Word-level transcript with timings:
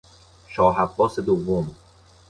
شاه 0.47 0.77
عباس 0.85 1.19
دوم 1.19 1.75